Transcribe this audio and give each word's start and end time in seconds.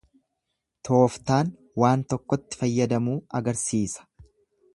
Tooftaan 0.87 1.51
waan 1.83 2.07
tokkotti 2.15 2.61
fayyadamuu 2.63 3.19
agarsiisa. 3.43 4.09